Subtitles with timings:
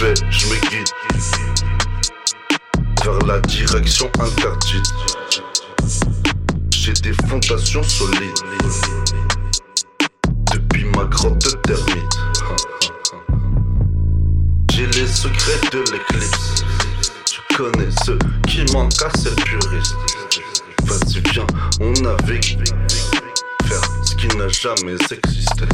[0.00, 0.88] je vais, me guide
[3.04, 4.94] vers la direction interdite.
[6.70, 8.30] J'ai des fondations solides
[10.54, 12.18] depuis ma grotte termite.
[14.72, 16.64] J'ai les secrets de l'éclipse.
[17.26, 19.96] Tu connais ceux qui manquent c'est puriste.
[20.84, 21.46] Vas-y, viens,
[21.80, 22.58] on navigue.
[23.66, 25.66] Faire ce qui n'a jamais existé.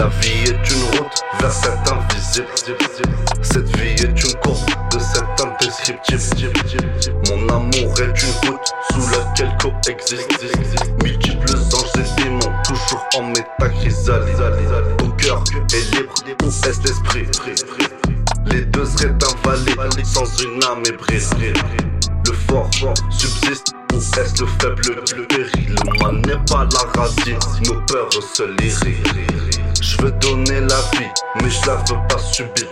[0.00, 2.46] La vie est une route vers cet invisible.
[3.42, 6.54] Cette vie est une course de cet indescriptible.
[7.28, 10.46] Mon amour est une route sous laquelle coexistent
[11.04, 14.96] multiples anges et démons, toujours en métachrysalide.
[14.96, 16.14] Ton cœur est libre,
[16.44, 17.26] où est l'esprit?
[18.46, 21.52] Les deux seraient invalides sans une âme ébréée.
[22.26, 22.70] Le fort
[23.10, 24.82] subsiste où est le faible?
[25.14, 30.80] Le péril Le n'est pas la racine, nos peurs se l'irrient Je veux donner la
[30.98, 31.08] vie,
[31.42, 32.66] mais je la veux pas subir.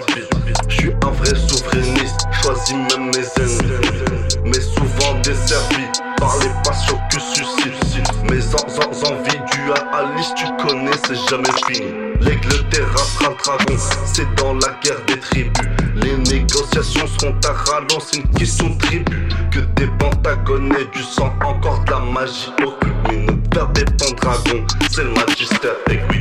[0.68, 4.04] Je suis un vrai souverainiste, choisis même mes ennemis.
[4.44, 5.84] Mais souvent desservi
[6.18, 11.16] par les passions que suscite Mes en, en, envies dues à Alice, tu connais, c'est
[11.30, 11.88] jamais fini.
[12.20, 15.66] L'aigle terrassera le dragon, c'est dans la guerre des tribus.
[15.94, 19.28] Les négociations seront à rallonge, c'est une question tribu.
[19.50, 22.52] Que des pentagones du sang, encore de la magie.
[22.62, 26.17] Occulte Mais notre père des dragon, c'est le magistère Et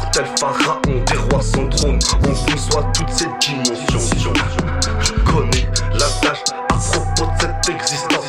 [0.00, 4.32] des immortels pharaons Des rois sans trône, on conçoit toutes ces dimensions.
[5.00, 8.26] Je connais l'adage à propos de cette existence.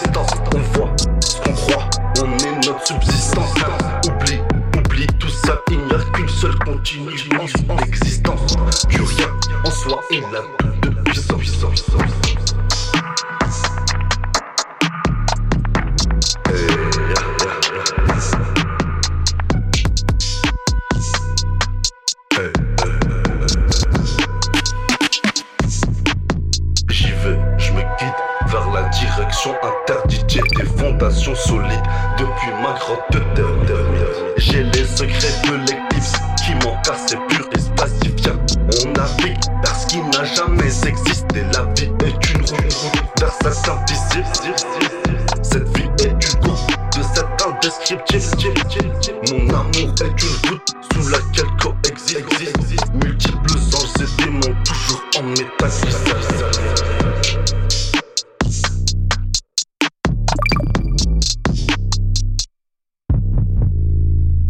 [0.56, 1.90] On voit ce qu'on croit,
[2.22, 3.54] on est notre subsistance.
[4.08, 4.40] Oublie,
[4.78, 7.30] oublie tout ça, il n'y a qu'une seule continuité
[7.78, 8.58] d'existence
[8.90, 9.28] Plus rien
[9.66, 10.42] en soi est la
[10.82, 11.40] de puissance
[28.52, 30.26] vers la direction interdite.
[30.28, 31.84] J'ai des fondations solides
[32.18, 33.46] depuis ma grotte de.
[34.38, 36.14] J'ai les secrets de l'éclipse
[36.44, 38.34] qui m'ont cassé pur et spacifien.
[38.84, 41.44] On navigue vers ce qui n'a jamais existé.
[41.54, 44.28] La vie est une route vers cet invisible.
[45.42, 48.24] Cette vie est une course de cet indescriptible.
[49.32, 57.01] Mon amour est une route sous laquelle coexistent multiples anges et démons, toujours en métal.